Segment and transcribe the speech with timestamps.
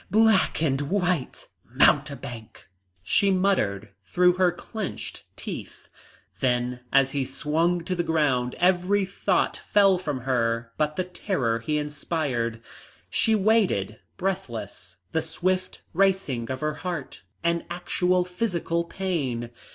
[0.09, 1.47] Black and white!
[1.63, 2.67] Mountebank!"
[3.03, 5.89] she muttered through her clenched teeth.
[6.39, 11.59] Then as he swung to the ground every thought fell from her but the terror
[11.59, 12.63] he inspired.
[13.11, 19.51] She waited, breathless, the swift racing of her heart an actual physical pain.